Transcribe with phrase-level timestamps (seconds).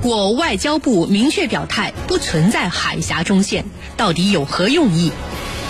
[0.00, 3.64] 我外交部明确表态，不存在海峡中线，
[3.96, 5.10] 到底有何用意？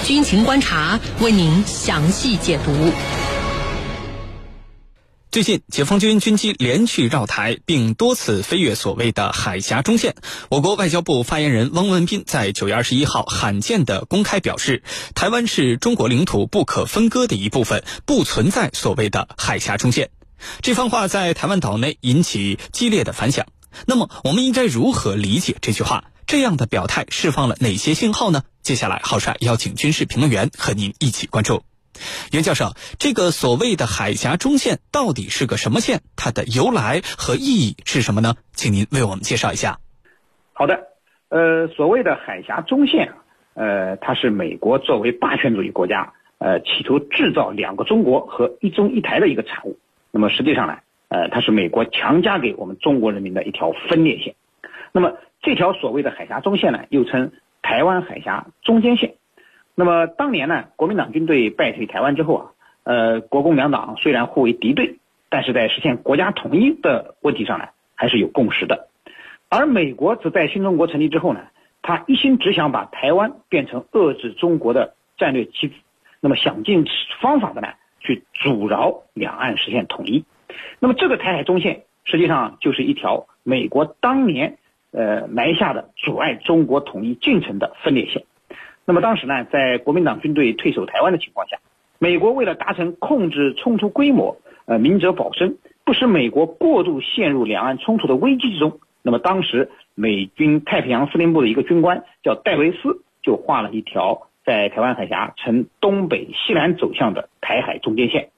[0.05, 2.93] 军情观察为您详细解读。
[5.31, 10.15] 最近，解放军军机连续绕台，并多次飞越所谓的海峡中线。
[10.51, 14.83] 我国外交部发言人汪文斌在九月二十一号罕见的公开表示，
[15.15, 20.11] 台湾是中国领土不可分割的一部分，不存在所谓的海峡中线。
[20.61, 23.47] 这番话在台湾岛内引起激烈的反响。
[23.87, 26.05] 那么，我们应该如何理解这句话？
[26.27, 28.43] 这样的表态释放了哪些信号呢？
[28.61, 31.63] 接下来，浩帅邀请军事评论员和您一起关注。
[32.33, 36.03] 袁教授，这个所谓的海峡中线到底是个什么线？
[36.17, 38.35] 它的由来和意义是什么呢？
[38.53, 39.79] 请您为我们介绍一下。
[40.53, 40.89] 好的，
[41.31, 43.15] 呃，所谓的海峡中线，
[43.55, 49.79] 呃，它是美国作为霸权主义国家，呃，企图制造两个中国和一中一台的一个产物。
[50.11, 54.35] 那么实际上呢，呃，它是美国强加给我们中国人民的一条分裂线。
[54.93, 57.33] 那么这条所谓的海峡中线呢，又称
[57.63, 59.15] 台湾海峡中间线。
[59.75, 62.51] 那么当年呢，国民党军队败退台湾之后啊，
[62.85, 68.89] 呃，国共两党虽然互为敌对，但是在实现国家统一的问题上呢，还是有共识的。
[69.49, 71.41] 而美国则在新中国成立之后呢，
[71.81, 75.75] 他一心只想把台湾变成遏制中国的战略棋子，
[76.21, 76.85] 那么想尽
[77.21, 77.69] 方法的呢，
[78.01, 80.25] 去阻挠两岸实现统一。
[80.81, 84.59] 那么这个台海中线实际上就是一条美国当年
[84.93, 88.25] 呃埋下的阻碍中国统一进程的分裂线。
[88.85, 91.59] 那么当时呢，在国民党军队退守台湾的情况下，
[91.99, 108.31] 美国为了达成控制冲突规模，呃，明哲保身，不使美国过度陷入两岸冲突的危机之中，那么当时美军太平洋司令部的一个军官叫戴维斯，就画了一条在台湾海峡呈东北西南走向的台海中间线。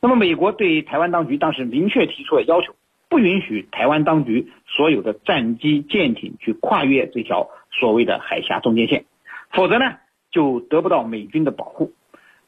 [0.00, 2.74] 那么美国对台湾当局当时明确提出了要求，
[3.08, 9.04] 不允许台湾当局所有的战机舰艇去跨越这条所谓的海峡中间线。
[9.50, 9.96] 否则呢，
[10.30, 11.92] 就得不到美军的保护。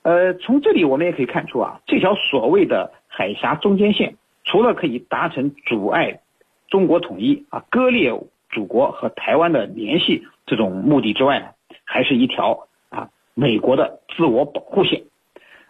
[0.03, 6.21] 呃，从这里我们也可以看出啊，这条所谓的海峡中间线，除了可以达成阻碍
[6.69, 8.12] 中国统一啊、割裂
[8.50, 11.47] 祖国和台湾的联系这种目的之外呢，
[11.84, 15.03] 还是一条啊美国的自我保护线。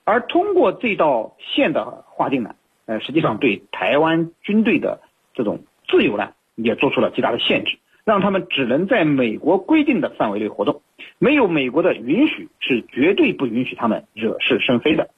[0.08, 2.54] 而通过这道线的划定呢，
[2.86, 5.02] 呃，实际上对台湾军队的
[5.34, 7.78] 这种自由呢，也做出了极大的限制。
[8.06, 10.80] 让他们只能在美国规定的范围内活动，
[11.18, 15.10] 没有美国的允许是绝对不允许他们惹是生非的。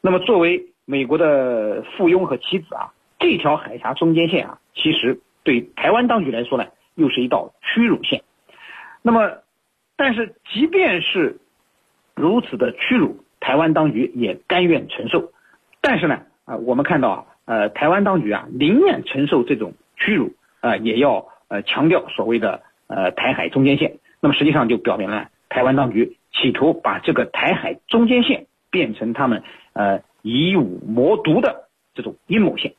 [0.00, 6.66] 那么，作为美国的附庸和棋子啊，这条海峡中间线啊，其实对台湾当局来说呢，
[6.96, 8.24] 又是一道屈辱线。
[9.02, 9.38] 那么，
[9.96, 11.38] 但是即便是
[12.16, 15.32] 如此的屈辱，台湾当局也甘愿承受。
[15.82, 21.26] 但是呢，啊，我们看到啊，呃，台湾当局啊，宁愿承受这种屈辱啊，也要。
[21.52, 29.42] 呃，强调所谓的呃台海中间线，那么实际上就表明了台湾当局企图把这个台海中间线变成他们
[29.74, 32.72] 呃以武谋独的这种阴谋线，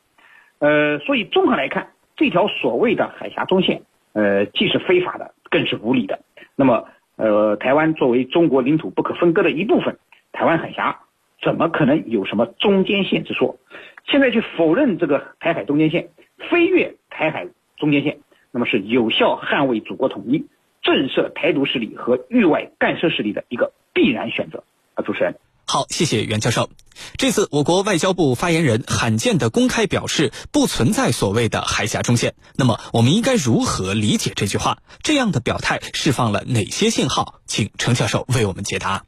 [0.58, 6.22] 呃，所以综合来看，这条所谓的海峡中线，呃，既是非法的，更是无理的。
[6.56, 6.88] 那么，
[7.18, 10.00] 呃，台湾作为中国领土不可分割的一部分，
[10.34, 11.00] 台湾海峡
[11.42, 13.58] 怎么可能有什么中间线之说？
[14.06, 16.10] 现在去否认这个台海中间线，
[16.50, 18.20] 飞越台海中间线。
[18.52, 20.46] 那么是有效捍卫祖国统一、
[20.84, 24.64] 震慑台独势力和域外干涉势力的一个必然选择。
[24.94, 26.70] 啊，主持人，好，谢谢袁教授。
[27.18, 32.36] 这次我国外交部发言人罕见的公开表示，不存在所谓的海峡中线。
[32.56, 34.78] 那么，我们应该如何理解这句话？
[35.02, 37.40] 这样的表态释放了哪些信号？
[37.48, 39.04] 请程教授为我们解答。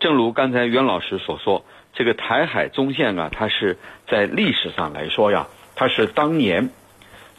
[0.00, 3.78] 正如刚才袁老师所说，这个台海中线啊，它是
[4.08, 5.46] 在历史上来说呀，
[5.76, 6.70] 它是当年。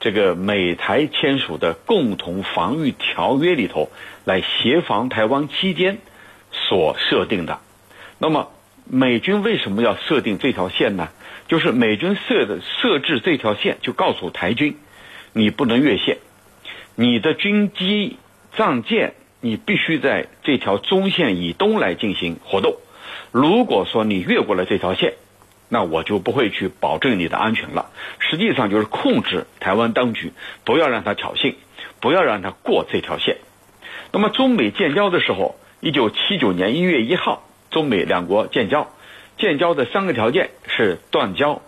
[0.04, 3.92] 这个美台签署的共同防御条约里头，
[4.26, 6.00] 来协防台湾期间
[6.52, 7.60] 所设定的。
[8.18, 8.50] 那么，
[8.86, 11.10] 美军为什么要设定这条线呢？
[11.48, 14.76] 就是美军设的设置这条线，就告诉台军，
[15.34, 16.18] 你不能越线，
[16.96, 18.18] 你的军机、
[18.58, 22.78] 战舰，你必须在这条中线以东来进行活动。
[23.32, 25.16] 如果说你越过了这条线，
[25.68, 27.90] 那我就不会去保证你的安全了。
[28.20, 30.34] 实际上就是控制台湾当局，
[30.64, 31.56] 不要让他挑衅，
[32.00, 33.38] 不要让他过这条线。
[34.12, 38.90] 那么中美建交的时候，一九七九年一月一号，中美两国建交，
[39.38, 41.62] 建交的三个条件是断交、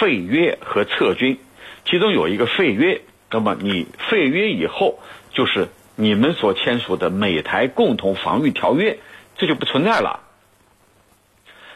[0.00, 1.38] 废约和撤军。
[1.84, 4.98] 其中有一个废约，那么你废约以后，
[5.34, 8.98] 就是你们所签署的美台共同防御条约，
[9.36, 10.20] 这就不存在了。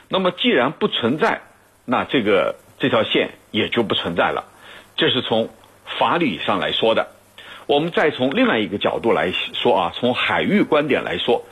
[0.08, 1.42] 那么既然不存在，
[1.84, 4.44] 那这个这条线也就不存在了，
[4.96, 5.50] 这是从
[5.98, 7.08] 法理上来说的。
[7.66, 11.44] 我们再从另外一个角度来说啊，从海域观点来说，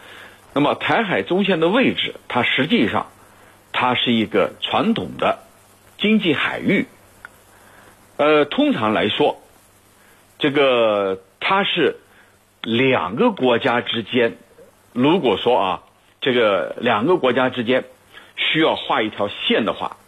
[0.52, 3.08] 那么台海中线的位置，它实际上
[3.72, 5.40] 它是一个传统的
[5.98, 6.86] 经济海域。
[8.16, 9.42] 呃，通常来说，
[10.38, 11.98] 这个它是
[12.64, 14.38] 两个国家之间，
[14.92, 15.82] 如果说啊，
[16.20, 17.84] 这个两个国家之间
[18.36, 19.98] 需要画一条线的话，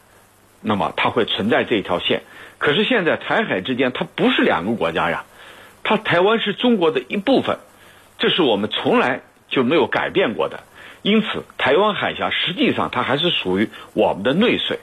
[0.62, 2.22] 那么它会存在这一条线。
[2.56, 5.24] 可是现在台海之间它不是两个国家呀。
[5.84, 7.58] 它台湾是中国的一部分，
[8.18, 10.64] 这是我们从来就没有改变过的。
[11.02, 14.80] 因此，台湾海峡实际上它还是属于我们的内水，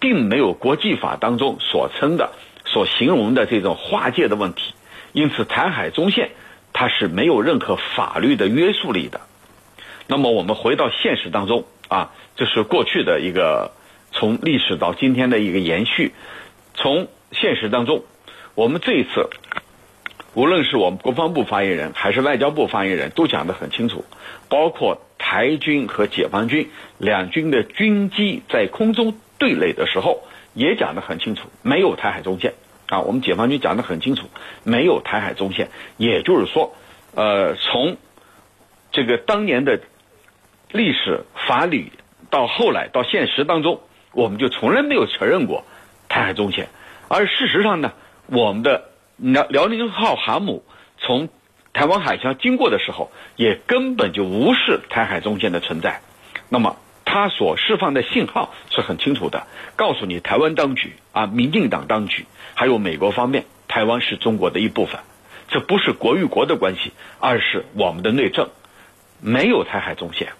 [0.00, 2.32] 并没有国际法当中所称的、
[2.66, 4.74] 所形容的这种划界的问题。
[5.12, 6.32] 因此，台海中线
[6.72, 9.20] 它是没有任何法律的约束力的。
[10.06, 13.72] 那么，我们回到现实当中啊，这是过去的一个
[14.10, 16.12] 从历史到今天的一个延续。
[16.74, 18.04] 从现实当中，
[18.54, 19.30] 我们这一次。
[20.34, 24.06] 无论是我们国防部发言人还是外交部发言人，都讲得很清楚，
[24.48, 30.22] 包括台军和解放军两军的军机在空中对垒的时候，
[30.54, 32.54] 也讲得很清楚，没有台海中线
[32.92, 33.00] 啊。
[33.00, 34.28] 我们解放军讲得很清楚，
[34.64, 36.74] 没有台海中线，也就是说，
[37.14, 37.96] 呃，从
[38.92, 39.80] 这个当年的
[40.70, 41.92] 历史法理
[42.30, 43.80] 到后来到现实当中，
[44.12, 45.64] 我们就从来没有承认过
[46.08, 46.68] 台海中线，
[47.08, 47.92] 而事实上呢，
[48.26, 48.90] 我们的。
[49.18, 50.64] 辽辽宁号航母
[50.98, 51.28] 从
[51.72, 56.00] 台湾海峡经过的时候，也根本就无视台海中线的存在。
[56.48, 59.46] 那么，它所释放的信号是很清楚的，
[59.76, 65.00] 告诉你台湾当局啊，民进党当局，还有美国方面，台湾是中国的一部分。
[65.48, 68.48] 这不是国与国的关系，而是我们的内政，
[69.20, 70.32] 没有台海中线，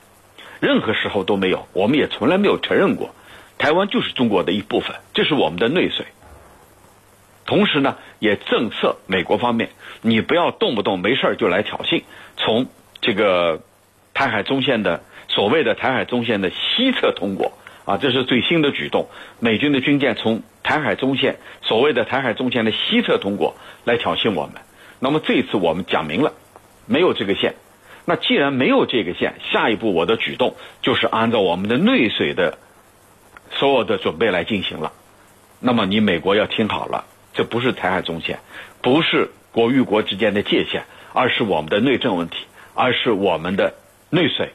[0.61, 3.15] 任何时候都没有，我们也从来没有承认过，
[3.59, 6.07] 台湾就是中国的一部分，这是我们的内水。
[7.45, 9.71] 同时呢，也政策美国方面，
[10.01, 12.05] 你不要动不动没事就来挑衅。
[12.39, 12.67] 从
[13.03, 13.61] 这个
[14.15, 15.03] 台海中线的
[15.35, 17.53] 所谓的台海中线的西侧通过
[17.87, 19.09] 啊，这是最新的举动。
[19.41, 24.57] 美军的军舰从台海中线所谓的台海中线的西侧通过来挑衅我们。
[25.01, 26.35] 那么这一次我们讲明了，
[26.87, 27.55] 没有这个线。
[28.05, 32.59] 那既然没有这个线，下一步我的举动就是按照我们的内水的
[33.51, 34.93] 所有的准备来进行了。
[35.61, 37.07] 那么你美国要听好了。
[37.35, 38.41] 这不是台海中线，
[38.83, 40.85] 不是国与国之间的界限，
[41.15, 42.37] 而是我们的内政问题，
[42.75, 43.73] 而是我们的
[44.11, 44.53] 内水。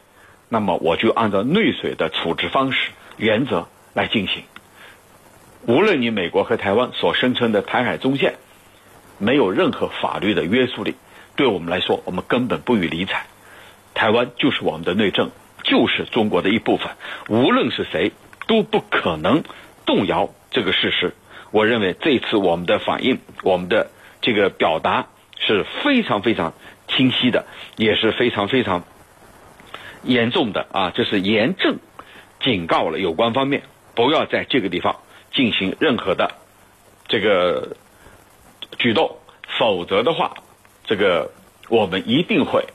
[0.49, 4.43] 那么我就按照内水的处置方式原则来进行。
[5.65, 8.35] 无论你美国和台湾所声称的台海中线
[9.17, 10.95] 没有任何法律的约束力，
[11.35, 13.25] 对我们来说，我们根本不予理睬。
[13.93, 15.31] 台湾就是我们的内政，
[15.63, 16.91] 就是中国的一部分。
[17.27, 18.11] 无论是谁，
[18.45, 19.43] 都不可能
[19.85, 21.13] 动摇这个事实。
[21.51, 23.89] 我认为这次我们的反应，我们的
[24.21, 25.07] 这个表达
[25.39, 26.53] 是非常非常
[26.87, 27.45] 清晰的，
[27.75, 28.83] 也是非常非常
[30.07, 30.91] 严重的啊！
[30.95, 31.77] 这是严正
[32.39, 33.61] 警告了有关方面，
[33.93, 35.01] 不要在这个地方
[35.31, 36.31] 进行任何的
[37.07, 37.75] 这个
[38.79, 39.17] 举动，
[39.59, 40.33] 否则的话，
[40.85, 41.31] 这个
[41.69, 42.65] 我们一定会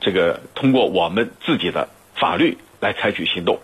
[0.00, 3.60] 这个通过我们自己的法律来采取行动。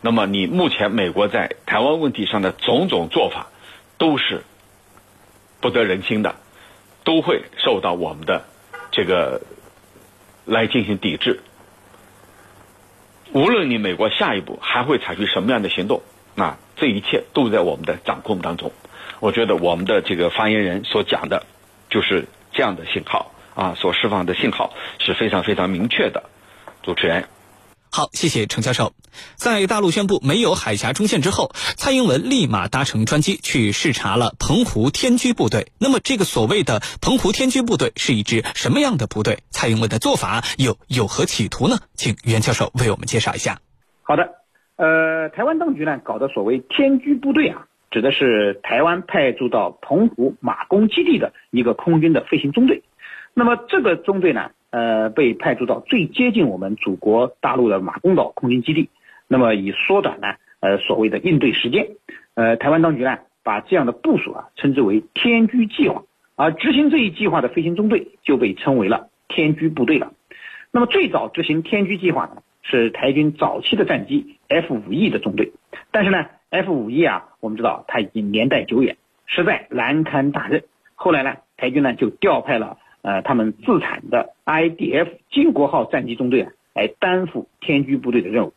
[0.00, 3.48] 那么，你目前美国在台湾问题上的种种做法。
[3.98, 4.44] 都是
[5.58, 6.34] 不得人心的，
[7.02, 8.44] 都会受到我们的
[8.90, 9.40] 这个
[10.44, 11.40] 来进行抵制。
[13.36, 16.00] 无论你美国下一步还会采取什么样的行动，
[16.34, 18.72] 那这一切都在我们的掌控当中。
[19.20, 21.44] 我觉得我们的这个发言人所讲的，
[21.90, 26.30] 就是这样的信号啊，所释放的信号是非常非常明确的。
[26.82, 27.26] 主持人。
[27.96, 28.92] 好，谢谢程教授。
[29.36, 35.72] 在大陆宣布没有海峡中线之后，蔡英文立马搭乘专机去视察了澎湖天居部队。
[35.80, 39.38] 那么，这个所谓的澎湖天居部队是一支什么样的部队？
[39.48, 41.78] 蔡英文的做法又有何企图呢？
[41.94, 43.60] 请袁教授为我们介绍一下。
[44.02, 44.28] 好的，
[44.76, 52.82] 呃，台湾当局呢搞的所谓天居部队啊，指的是台湾派驻到澎湖马公基地的一个空军的飞行中队。
[53.32, 54.50] 那么，这个中队呢？
[54.76, 58.90] 呃，被派驻到最接近我们祖国大陆的马公岛空军基地，
[59.26, 61.88] 那么以缩短呢，呃，所谓的应对时间，
[62.34, 66.02] 呃，台湾当局呢，把这样的部署啊，称之为“天居计划”，
[66.36, 70.12] 而执行这一计划的飞行中队就被称为了“天居部队”了。
[70.72, 75.52] 那么最早执行“天居计划”呢，是台军早期的战机 F 五 E 的中队，
[75.90, 80.64] 但是呢，F 五 E 啊，我们知道它已经年代久远，实在难堪大任，
[80.96, 82.76] 后来呢，台军呢就调派了。
[83.06, 88.52] 呃，他们自产的 IDF 金国号战机中队啊，来担负天居部队的任务。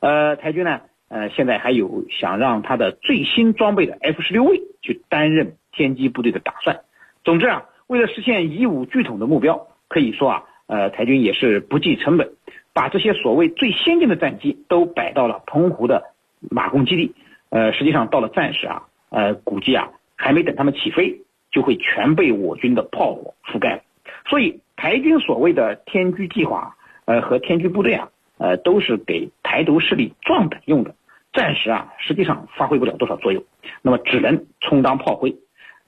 [0.00, 6.80] 呃，台军呢，呃，现在还有想让他的最新装备的 F 十六 V 去担任天机部队的打算。
[7.24, 12.34] 总之啊，为了实现以武拒统的目标，可以说啊，呃，台军也是不计成本，
[12.74, 16.12] 把这些所谓最先进的战机都摆到了澎湖的
[16.50, 17.14] 马公基地。
[17.48, 23.82] 呃，实际上到了战时啊，呃，估计啊，还没等他们起飞，就会全被我军的炮火覆盖了。
[24.26, 30.94] 所以，台军所谓的天狙计划，呃，和天狙部队啊，呃，都是给台独势力壮胆用的。
[31.32, 33.42] 暂时啊，实际上发挥不了多少作用，
[33.82, 35.36] 那么只能充当炮灰。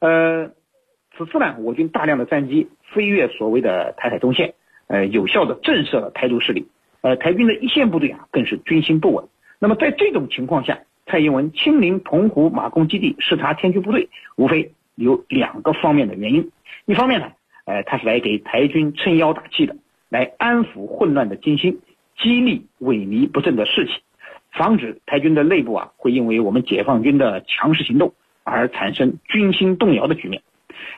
[0.01, 0.51] 呃，
[1.17, 4.55] 此次呢，我军大量的战机飞越所谓的台海中线，
[4.89, 6.69] 呃，有效的震慑了台独势力。
[7.01, 9.29] 呃，台军的一线部队啊，更是军心不稳。
[9.61, 16.51] 那么在这种情况下，蔡英文亲临澎湖马公基地视察天驱部队，无非有两个方面的原因。
[16.87, 17.31] 一方面呢，
[17.67, 19.77] 呃，他是来给台军撑腰打气的，
[20.09, 21.81] 来安抚混乱的军心，
[22.17, 23.93] 激励萎靡不振的士气。
[24.53, 30.41] 防止台军的内部啊会因为我们解放军的强势行动而产生军心动摇的局面。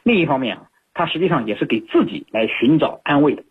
[0.05, 3.43] 另一方面啊，他实际上也是给自己来寻找安慰的。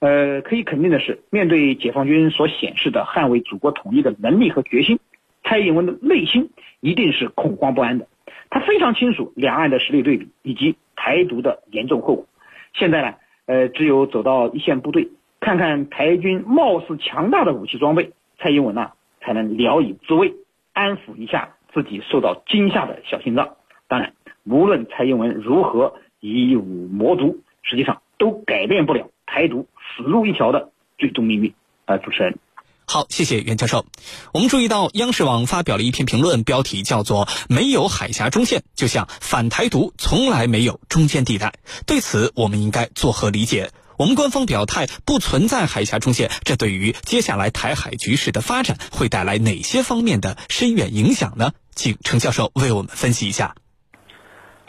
[0.00, 4.98] 呃，可以肯定的是，面对解放军所显示的捍卫祖国统一的能力和决心，
[5.44, 6.50] 蔡英文的内心
[6.80, 8.08] 一定是恐慌不安的。
[8.50, 12.26] 他非常清楚两岸的实力对比以及台独的严重后果。
[12.74, 13.14] 现在呢，
[13.46, 15.08] 呃，只有走到一线部队，
[15.40, 18.92] 看看台军貌似强大的武器装备，蔡英文呐。
[19.24, 20.34] 才能聊以自慰，
[20.72, 23.54] 安抚一下自己受到惊吓的小心脏。
[23.86, 31.54] 当然，无论蔡英文如何以武谋独，实际上都改变不了台独死路一条的最终命运。
[31.84, 32.36] 呃，主持人，
[32.84, 33.86] 好，谢谢袁教授。
[34.32, 41.54] 我们注意到央视网发表了一篇评论，标题叫做“没有海峡中线，就像反台独从来没有中间地带”。
[41.86, 43.70] 对此，我们应该作何理解？
[43.98, 51.52] 我们官方表态不存在海峡中线，这对于接下来台海局势的发展会带来哪些方面的深远影响呢？
[51.74, 53.54] 请程教授为我们分析一下。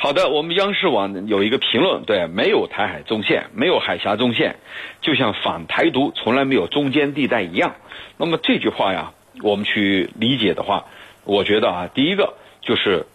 [0.03, 4.57] 好的，我们央视网有一个评论，对，没有台海中线，没有海峡中线，
[4.99, 7.75] 就像反台独从来没有中间地带一样。
[8.17, 10.87] 那么这句话呀，我们去理解的话，
[11.23, 13.05] 我觉得啊，第一个就是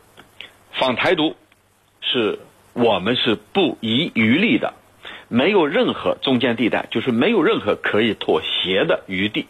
[0.72, 1.36] 反台独
[2.00, 2.38] 是
[2.72, 4.72] 我们是不遗余力的。
[5.28, 9.44] 没有任何中间地带，就是没有任何可以妥协的余地，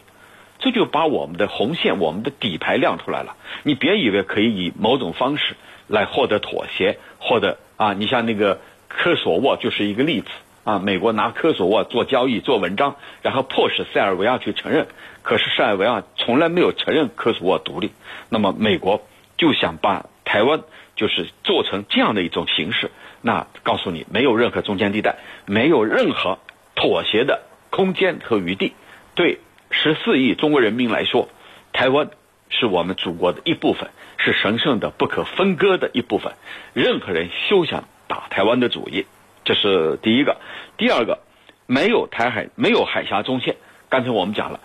[0.59, 3.37] 这就把我们的红线、我们的底牌亮出来了。
[3.63, 5.55] 你别以为可以以某种方式
[5.89, 10.27] 来获得妥协，获得啊，你像那个科索沃就是一个例子
[10.63, 10.79] 啊。
[10.79, 14.87] 美国拿科索沃做交易、做文章，然后迫使塞尔维亚去承认，
[15.23, 17.91] 可是塞尔维亚从来没有承认科索沃独立。
[18.29, 19.01] 那么美国
[19.37, 20.61] 就想把台湾
[20.95, 22.91] 就是做成这样的一种形式。
[23.21, 26.37] 那告诉你，没有任何中间地带，没有任何
[26.75, 28.73] 妥协的空间和余地。
[29.15, 29.39] 对
[29.71, 31.27] 十四亿中国人民来说，
[31.73, 32.09] 台湾
[32.49, 36.33] 是我们祖国的一部分，是神圣的、不可分割的一部分。
[36.73, 39.05] 任何人休想打台湾的主意，
[39.45, 40.37] 这是第一个。
[40.77, 41.19] 第二个，
[41.65, 43.55] 没有台海，没有海峡中线。
[43.89, 44.59] 刚才我们讲了，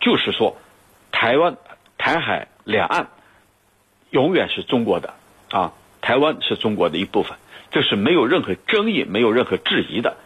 [0.00, 0.56] 就是说，
[1.12, 1.56] 台湾、
[1.98, 3.08] 台海两岸
[4.10, 5.14] 永远是中国的
[5.50, 7.36] 啊，台湾是中国的一部分。
[7.70, 10.16] 这是没有任何争议、没有任何质疑的。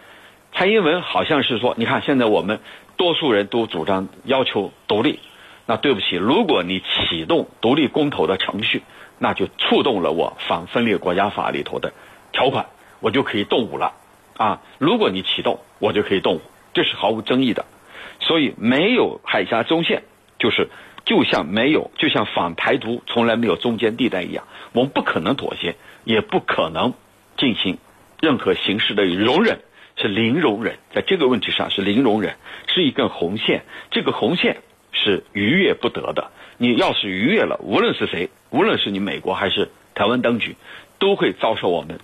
[0.52, 2.60] 蔡英文好像是说：“你看，现在我们
[2.96, 5.20] 多数人都主张要求独立，
[5.66, 8.82] 那对不起，如果你启动独立公投的程序，
[9.18, 11.92] 那就触动了我反分裂国家法里头的
[12.32, 12.66] 条款，
[13.00, 13.94] 我就可以动武了
[14.36, 14.60] 啊！
[14.78, 16.40] 如果你启动，我就可以动武，
[16.72, 17.64] 这是毫无争议的。
[18.20, 20.02] 所以，没有海峡中线，
[20.38, 20.68] 就是
[21.04, 26.94] 就像没有，就像反台独从来没有中间地带一样，我们不可能妥协，也不可能。”
[27.36, 27.78] 进行
[28.20, 29.58] 任何形式的容忍
[29.96, 32.36] 是零容忍，在这个问题上是零容忍，
[32.68, 33.64] 是一根红线。
[33.90, 34.58] 这个红线
[35.04, 36.32] 是逾越不得的。
[36.56, 40.56] 你要是逾越了，无论是谁，无论是你美国还是台湾当局，
[40.98, 42.00] 都会遭受我们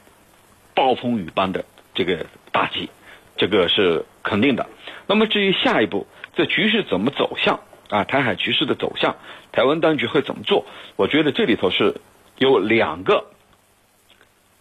[0.75, 1.64] 暴风雨般的
[1.95, 2.90] 这个打击，
[3.37, 4.69] 这个是肯定的。
[5.09, 9.16] 那么至于下一步这局势怎么走向啊，台海局势的走向，
[9.50, 10.66] 台湾当局会怎么做？
[10.97, 11.97] 我觉得这里头是
[12.38, 13.26] 有两个。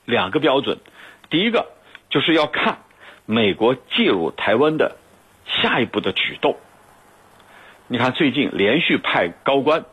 [0.06, 0.80] 两个标准，
[1.30, 1.68] 第一个
[2.10, 2.80] 就是要看
[3.28, 4.98] 美国介入台湾的
[5.46, 6.58] 下一步的举动。
[7.92, 9.84] 你看，最近连续派高官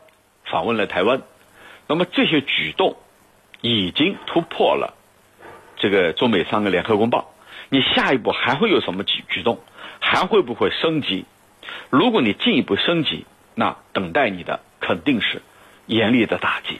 [0.45, 1.23] 访问了台湾，
[1.87, 2.95] 那么这些举动
[3.61, 4.93] 已经突破了
[5.77, 7.33] 这个中美三个联合公报。
[7.69, 9.57] 你下一步还会有什么举举动？
[9.99, 11.25] 还会不会升级？
[11.89, 13.25] 如果你进一步升级，
[13.55, 15.41] 那等待你的肯定是
[15.87, 16.79] 严厉的打击。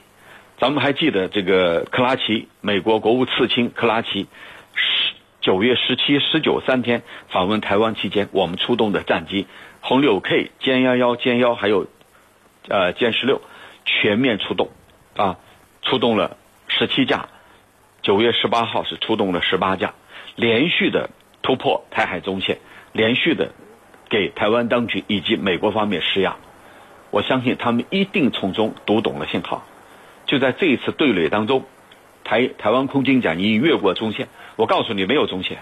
[0.60, 4.28] 咱们还记得这个克拉奇，美国国务次卿克拉奇，
[4.76, 9.48] 十九月十七、十九三天访问台湾期间，我们出动的战机
[9.88, 11.88] 红六 K、歼幺幺、歼幺，还有
[12.68, 13.42] 呃歼十六，
[13.86, 14.68] 全面出动
[15.16, 15.38] 啊，
[15.82, 16.36] 出动了
[16.68, 17.30] 十七架。
[18.02, 19.94] 九月十八号是出动了十八架。
[20.36, 21.10] 连续的
[21.42, 22.58] 突破台海中线，
[22.92, 23.54] 连续的
[24.10, 26.36] 给台湾当局以及美国方面施压。
[27.10, 29.66] 我相信他们一定从中读懂了信号。
[30.26, 31.64] 就在这一次对垒当中，
[32.26, 34.28] 台台湾空军讲你越过中线，
[34.58, 35.60] 我告诉你没有中线，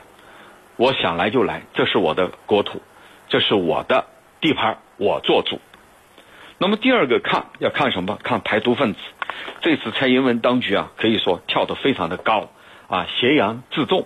[0.78, 2.82] 我想来就来，这是我的国土，
[3.30, 4.08] 这是我的
[4.46, 5.60] 地盘，我做主。
[6.60, 8.20] 那么第二个看要看什么？
[8.22, 9.00] 看台独分子。
[9.62, 12.52] 这次蔡英文当局啊，可以说跳得非常的高
[12.88, 14.06] 啊，挟洋自重，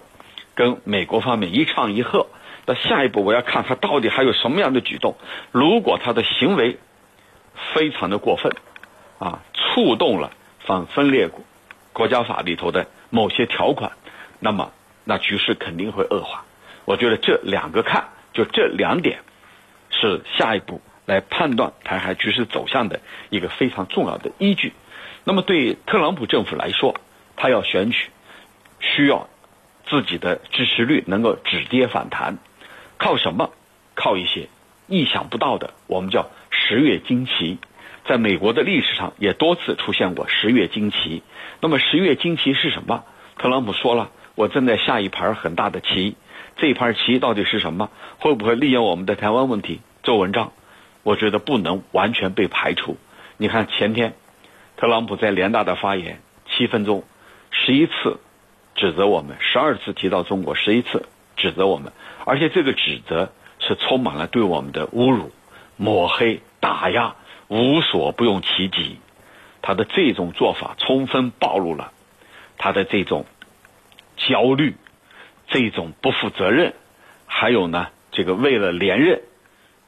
[0.55, 2.27] 跟美国方面一唱一和。
[2.65, 5.17] 那下一步我要看他到底还有什么样的举动。
[5.51, 6.77] 如果他的行为
[7.73, 8.55] 非常的过分
[9.17, 11.43] 啊，触动了反分裂国
[11.91, 13.91] 国家法里头的某些条款，
[14.39, 14.71] 那么
[15.03, 16.45] 那局势肯定会恶化。
[16.85, 19.19] 我觉得这两个看，就这两点
[19.89, 24.73] 是下一步来判断台海局势走向的一个非常重要的依据。
[25.23, 26.95] 那么对特朗普政府来说，
[27.35, 28.09] 他要选举，
[28.79, 29.27] 需要
[29.87, 32.37] 自己的支持率能够止跌反弹，
[32.97, 33.51] 靠什么？
[33.95, 34.47] 靠一些
[34.87, 37.57] 意想不到的，我们叫十月惊奇。
[38.07, 41.21] 在美国的历史上也多次出现过十月惊奇。
[41.59, 43.03] 那么十月惊奇是什么？
[43.37, 46.15] 特朗普说了，我正在下一盘很大的棋。
[46.59, 47.89] 这一盘棋到底是什么？
[48.19, 50.51] 会不会利用我们的台湾问题做文章？
[51.03, 52.97] 我觉得不能完全被排除。
[53.37, 54.13] 你看前天。
[54.77, 57.03] 特朗普在联大的发言七分钟，
[57.51, 58.21] 十一次
[58.75, 61.91] 指责我们，十二次提到中国，十一次指责我们，
[62.23, 65.33] 而且这个指责是充满了对我们的侮辱、
[65.75, 67.15] 抹黑、打压，
[67.49, 68.99] 无所不用其极。
[69.61, 71.91] 他的这种做法充分暴露了
[72.57, 73.25] 他的这种
[74.15, 74.77] 焦虑、
[75.49, 76.73] 这种不负责任，
[77.25, 79.21] 还有呢，这个为了连任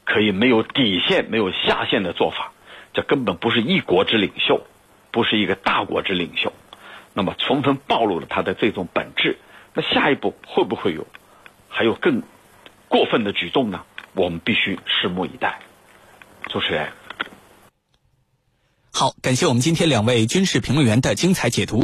[0.04, 2.52] 可以没有底线、没有下限的做法，
[2.92, 4.66] 这根本不是一国之领袖。
[5.14, 6.54] 不是一个大国之领袖，
[7.12, 9.36] 那么充分暴露了他的这种本质。
[9.74, 11.06] 那下一步会不会有
[11.68, 12.22] 还有更
[12.88, 13.84] 过分的举动呢？
[14.14, 15.60] 我们必须拭目以待。
[16.44, 16.92] 主持人，
[18.90, 21.76] 好，感谢我们今天两位军事评论员的精彩解读。